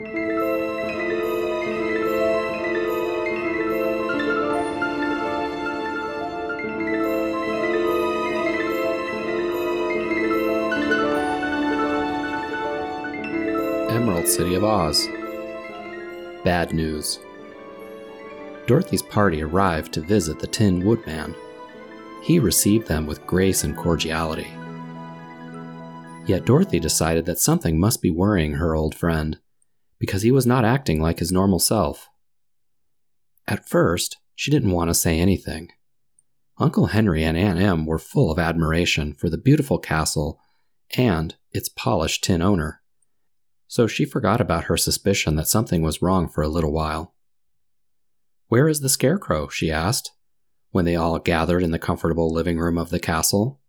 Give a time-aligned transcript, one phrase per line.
[0.00, 0.16] Emerald
[14.26, 15.06] City of Oz.
[16.44, 17.18] Bad news.
[18.66, 21.34] Dorothy's party arrived to visit the Tin Woodman.
[22.22, 24.50] He received them with grace and cordiality.
[26.24, 29.38] Yet Dorothy decided that something must be worrying her old friend,
[30.00, 32.08] because he was not acting like his normal self.
[33.46, 35.70] At first, she didn't want to say anything.
[36.58, 40.40] Uncle Henry and Aunt Em were full of admiration for the beautiful castle
[40.96, 42.82] and its polished tin owner,
[43.68, 47.14] so she forgot about her suspicion that something was wrong for a little while.
[48.48, 49.46] Where is the scarecrow?
[49.46, 50.10] she asked,
[50.70, 53.60] when they all gathered in the comfortable living room of the castle.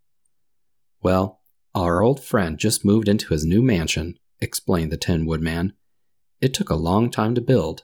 [1.02, 1.41] Well,
[1.75, 5.73] our old friend just moved into his new mansion, explained the Tin Woodman.
[6.41, 7.84] It took a long time to build,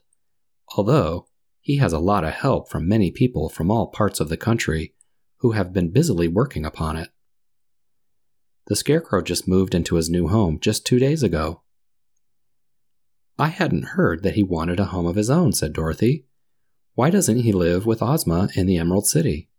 [0.76, 1.28] although
[1.62, 4.96] he has a lot of help from many people from all parts of the country
[5.38, 7.10] who have been busily working upon it.
[8.66, 11.62] The Scarecrow just moved into his new home just two days ago.
[13.38, 16.26] I hadn't heard that he wanted a home of his own, said Dorothy.
[16.96, 19.50] Why doesn't he live with Ozma in the Emerald City?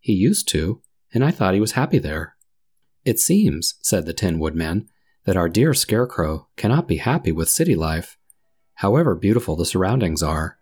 [0.00, 0.82] He used to,
[1.14, 2.36] and I thought he was happy there.
[3.06, 4.86] It seems, said the Tin Woodman,
[5.24, 8.17] that our dear Scarecrow cannot be happy with city life,
[8.78, 10.56] however beautiful the surroundings are.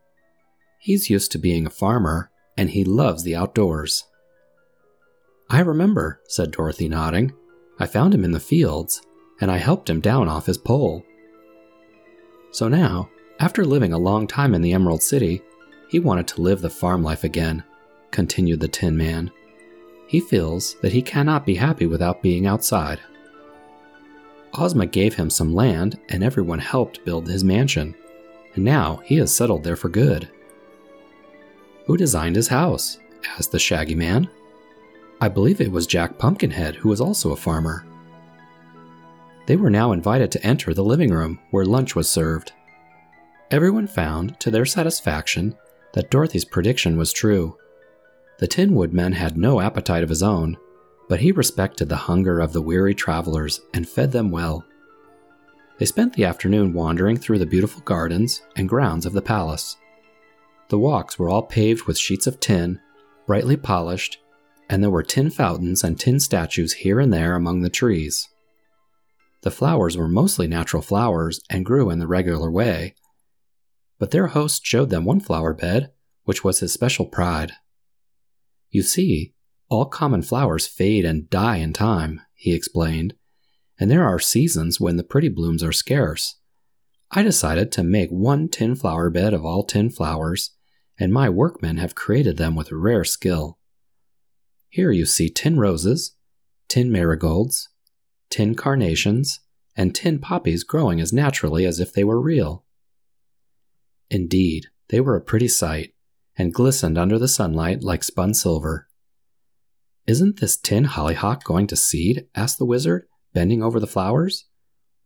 [0.78, 4.04] He's used to being a farmer, and he loves the outdoors.
[5.50, 7.34] I remember, said Dorothy, nodding.
[7.78, 9.02] I found him in the fields,
[9.38, 11.04] and I helped him down off his pole.
[12.52, 15.42] So now, after living a long time in the Emerald City,
[15.90, 17.62] he wanted to live the farm life again,
[18.12, 19.30] continued the Tin Man.
[20.06, 22.98] He feels that he cannot be happy without being outside.
[24.54, 27.94] Ozma gave him some land, and everyone helped build his mansion,
[28.56, 30.28] and now he has settled there for good.
[31.86, 32.98] Who designed his house?
[33.38, 34.28] asked the Shaggy Man.
[35.20, 37.86] I believe it was Jack Pumpkinhead, who was also a farmer.
[39.46, 42.52] They were now invited to enter the living room where lunch was served.
[43.50, 45.54] Everyone found, to their satisfaction,
[45.94, 47.56] that Dorothy's prediction was true.
[48.38, 50.56] The Tin Woodman had no appetite of his own,
[51.08, 54.64] but he respected the hunger of the weary travelers and fed them well.
[55.78, 59.76] They spent the afternoon wandering through the beautiful gardens and grounds of the palace.
[60.68, 62.80] The walks were all paved with sheets of tin,
[63.26, 64.18] brightly polished,
[64.68, 68.28] and there were tin fountains and tin statues here and there among the trees.
[69.42, 72.94] The flowers were mostly natural flowers and grew in the regular way,
[73.98, 75.92] but their host showed them one flower bed,
[76.24, 77.52] which was his special pride.
[78.70, 79.34] You see,
[79.68, 83.14] all common flowers fade and die in time, he explained,
[83.78, 86.36] and there are seasons when the pretty blooms are scarce.
[87.10, 90.50] I decided to make one tin flower bed of all tin flowers,
[90.98, 93.58] and my workmen have created them with rare skill.
[94.68, 96.16] Here you see tin roses,
[96.68, 97.68] tin marigolds,
[98.30, 99.40] tin carnations,
[99.76, 102.64] and tin poppies growing as naturally as if they were real.
[104.10, 105.94] Indeed, they were a pretty sight,
[106.36, 108.88] and glistened under the sunlight like spun silver.
[110.06, 112.26] Isn't this tin hollyhock going to seed?
[112.34, 114.46] asked the wizard, bending over the flowers.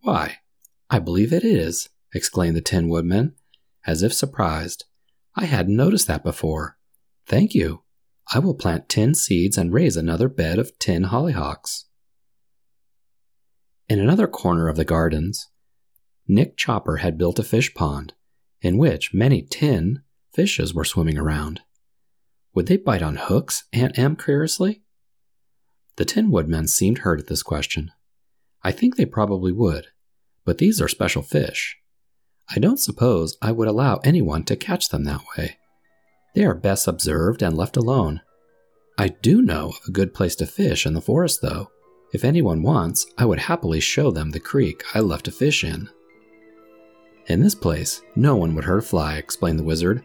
[0.03, 0.37] Why,
[0.89, 3.35] I believe it is, exclaimed the Tin Woodman,
[3.85, 4.85] as if surprised.
[5.35, 6.79] I hadn't noticed that before.
[7.27, 7.83] Thank you.
[8.33, 11.87] I will plant tin seeds and raise another bed of tin hollyhocks.
[13.89, 15.49] In another corner of the gardens,
[16.29, 18.15] Nick Chopper had built a fish pond
[18.63, 20.03] in which many tin
[20.33, 21.63] fishes were swimming around.
[22.55, 23.65] Would they bite on hooks?
[23.73, 24.83] Aunt Em curiously.
[25.97, 27.91] The Tin Woodman seemed hurt at this question.
[28.63, 29.87] I think they probably would,
[30.45, 31.79] but these are special fish.
[32.49, 35.59] I don't suppose I would allow anyone to catch them that way.
[36.35, 38.21] They are best observed and left alone.
[38.99, 41.71] I do know of a good place to fish in the forest, though.
[42.13, 45.89] If anyone wants, I would happily show them the creek I left to fish in.
[47.27, 50.05] In this place, no one would hurt a fly, explained the wizard.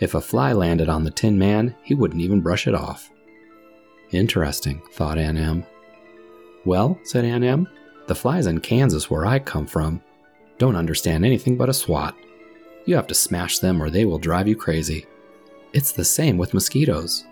[0.00, 3.10] If a fly landed on the Tin Man, he wouldn't even brush it off.
[4.10, 5.64] Interesting, thought Aunt Em.
[6.64, 7.66] Well, said Aunt Em,
[8.08, 10.02] the flies in Kansas, where I come from,
[10.58, 12.16] don't understand anything but a swat.
[12.84, 15.06] You have to smash them or they will drive you crazy.
[15.72, 17.24] It's the same with mosquitoes.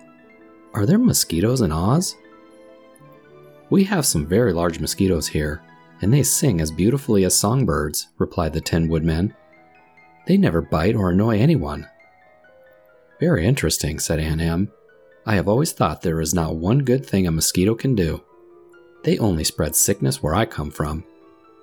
[0.74, 2.14] Are there mosquitoes in Oz?
[3.70, 5.62] We have some very large mosquitoes here,
[6.02, 9.34] and they sing as beautifully as songbirds, replied the Tin Woodman.
[10.26, 11.88] They never bite or annoy anyone.
[13.18, 14.70] Very interesting, said Aunt Em.
[15.24, 18.22] I have always thought there is not one good thing a mosquito can do.
[19.06, 21.04] They only spread sickness where I come from.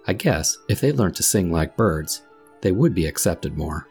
[0.08, 2.22] I guess if they learned to sing like birds,
[2.62, 3.86] they would be accepted more.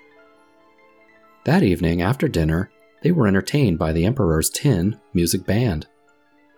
[1.44, 2.70] That evening, after dinner,
[3.02, 5.86] they were entertained by the Emperor's Tin music band,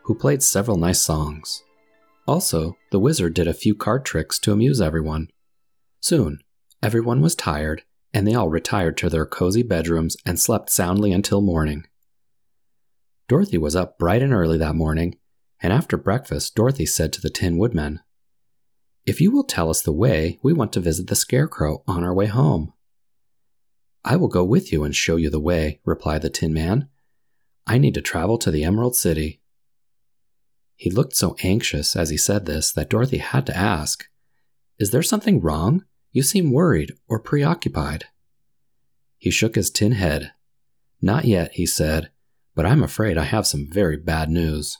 [0.04, 1.64] who played several nice songs.
[2.28, 5.30] Also, the wizard did a few card tricks to amuse everyone.
[6.00, 6.38] Soon,
[6.80, 7.82] everyone was tired,
[8.12, 11.88] and they all retired to their cozy bedrooms and slept soundly until morning.
[13.26, 15.16] Dorothy was up bright and early that morning,
[15.64, 18.00] and after breakfast, Dorothy said to the Tin Woodman,
[19.06, 22.12] If you will tell us the way, we want to visit the Scarecrow on our
[22.12, 22.74] way home.
[24.04, 26.90] I will go with you and show you the way, replied the Tin Man.
[27.66, 29.40] I need to travel to the Emerald City.
[30.76, 34.06] He looked so anxious as he said this that Dorothy had to ask,
[34.78, 35.86] Is there something wrong?
[36.12, 38.04] You seem worried or preoccupied.
[39.16, 40.32] He shook his tin head.
[41.00, 42.10] Not yet, he said,
[42.54, 44.76] but I'm afraid I have some very bad news.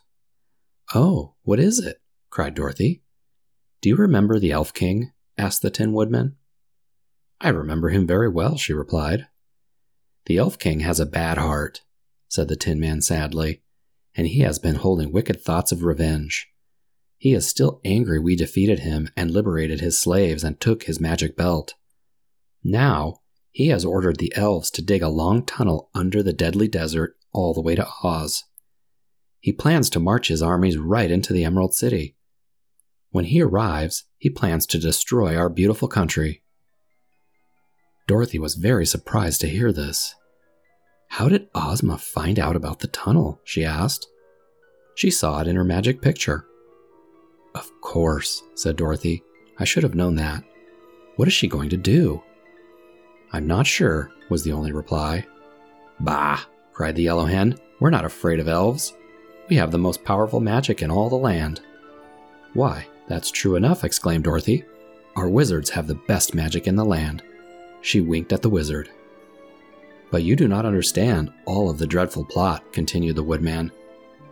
[0.95, 2.01] Oh, what is it?
[2.31, 3.03] cried Dorothy.
[3.81, 5.13] Do you remember the Elf King?
[5.39, 6.37] asked the Tin Woodman.
[7.41, 9.27] I remember him very well, she replied.
[10.27, 11.83] The Elf King has a bad heart,
[12.29, 13.63] said the Tin Man sadly,
[14.15, 16.49] and he has been holding wicked thoughts of revenge.
[17.19, 21.37] He is still angry we defeated him and liberated his slaves and took his magic
[21.37, 21.75] belt.
[22.63, 23.21] Now,
[23.51, 27.55] he has ordered the elves to dig a long tunnel under the deadly desert all
[27.55, 28.45] the way to Oz.
[29.44, 32.17] He plans to march his armies right into the Emerald City.
[33.11, 36.43] When he arrives, he plans to destroy our beautiful country.
[38.06, 40.14] Dorothy was very surprised to hear this.
[41.08, 43.43] How did Ozma find out about the tunnel?
[43.44, 44.06] she asked.
[44.94, 46.46] She saw it in her magic picture.
[47.55, 49.23] Of course, said Dorothy.
[49.58, 50.43] I should have known that.
[51.17, 52.23] What is she going to do?
[53.31, 55.26] I'm not sure, was the only reply.
[56.00, 56.41] Bah,
[56.73, 57.56] cried the yellow hen.
[57.79, 58.94] We're not afraid of elves.
[59.49, 61.61] We have the most powerful magic in all the land.
[62.55, 64.64] Why, that's true enough, exclaimed Dorothy.
[65.17, 67.23] Our wizards have the best magic in the land.
[67.82, 68.91] She winked at the wizard.
[70.11, 73.70] But you do not understand all of the dreadful plot, continued the woodman.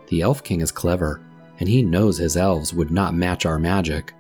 [0.08, 1.20] The Elf King is clever,
[1.58, 4.14] and he knows his elves would not match our magic.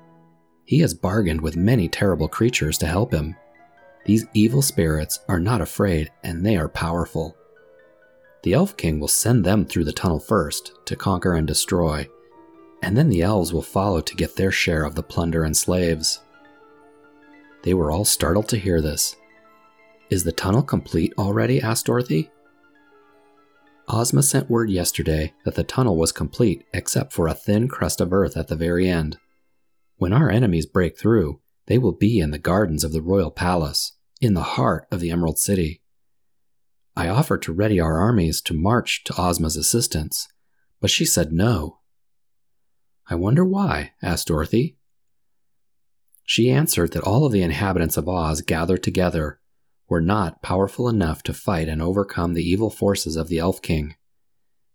[0.64, 3.34] He has bargained with many terrible creatures to help him.
[4.04, 7.36] These evil spirits are not afraid, and they are powerful.
[8.42, 12.08] The Elf King will send them through the tunnel first to conquer and destroy,
[12.82, 16.20] and then the elves will follow to get their share of the plunder and slaves.
[17.62, 19.14] They were all startled to hear this.
[20.10, 21.60] Is the tunnel complete already?
[21.60, 22.30] asked Dorothy.
[23.88, 28.12] Ozma sent word yesterday that the tunnel was complete except for a thin crust of
[28.12, 29.18] earth at the very end.
[29.96, 33.92] When our enemies break through, they will be in the gardens of the royal palace,
[34.20, 35.81] in the heart of the Emerald City.
[36.94, 40.28] I offered to ready our armies to march to Ozma's assistance,
[40.80, 41.78] but she said no.
[43.08, 43.92] I wonder why?
[44.02, 44.76] asked Dorothy.
[46.24, 49.40] She answered that all of the inhabitants of Oz gathered together
[49.88, 53.96] were not powerful enough to fight and overcome the evil forces of the Elf King.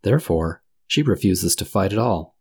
[0.03, 2.37] Therefore, she refuses to fight at all.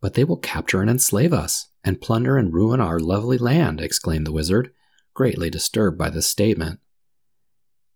[0.00, 4.26] But they will capture and enslave us, and plunder and ruin our lovely land, exclaimed
[4.26, 4.72] the wizard,
[5.14, 6.80] greatly disturbed by this statement.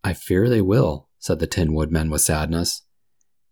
[0.05, 2.83] I fear they will, said the Tin Woodman with sadness.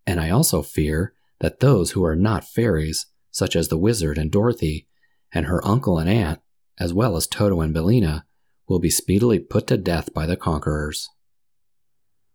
[0.07, 4.31] And I also fear that those who are not fairies, such as the wizard and
[4.31, 4.87] Dorothy,
[5.33, 6.39] and her uncle and aunt,
[6.79, 8.25] as well as Toto and Billina,
[8.67, 11.09] will be speedily put to death by the conquerors.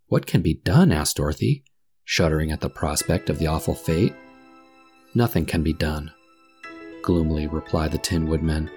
[0.06, 0.92] What can be done?
[0.92, 1.64] asked Dorothy,
[2.04, 4.14] shuddering at the prospect of the awful fate.
[5.14, 6.12] Nothing can be done,
[7.02, 8.70] gloomily replied the Tin Woodman.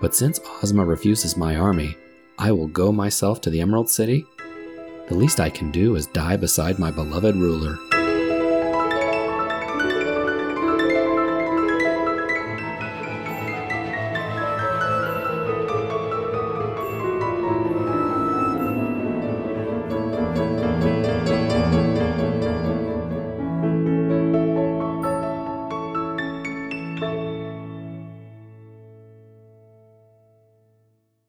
[0.00, 1.96] But since Ozma refuses my army,
[2.38, 4.26] I will go myself to the Emerald City.
[5.12, 7.91] The least I can do is die beside my beloved ruler.